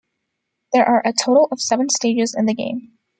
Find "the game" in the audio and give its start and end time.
2.47-2.97